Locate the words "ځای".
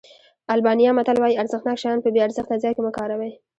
2.63-2.73